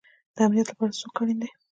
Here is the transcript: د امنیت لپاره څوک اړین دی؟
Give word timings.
د 0.35 0.37
امنیت 0.45 0.67
لپاره 0.69 0.97
څوک 0.99 1.15
اړین 1.21 1.37
دی؟ 1.41 1.49